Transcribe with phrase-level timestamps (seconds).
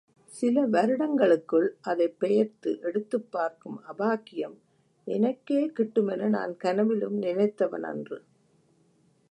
[0.31, 4.57] சில வருடங்களுக்குள் அதைப் பெயர்த்து எடுத்துப் பார்க்கும் அபாக்கியம்,
[5.07, 8.19] எனக்கே கிட்டுமென நான் கனவிலும் நினைத்தவனன்று!